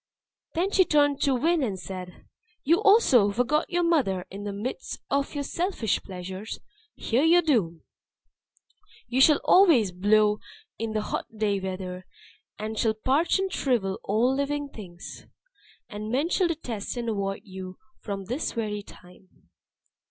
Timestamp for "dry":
11.37-11.59